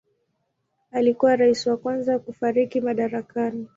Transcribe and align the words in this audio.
Alikuwa 0.91 1.35
rais 1.35 1.67
wa 1.67 1.77
kwanza 1.77 2.19
kufariki 2.19 2.81
madarakani. 2.81 3.67